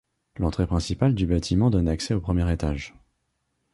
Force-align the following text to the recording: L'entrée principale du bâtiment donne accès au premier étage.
L'entrée 0.37 0.65
principale 0.65 1.13
du 1.13 1.27
bâtiment 1.27 1.69
donne 1.69 1.87
accès 1.87 2.15
au 2.15 2.21
premier 2.21 2.51
étage. 2.51 2.95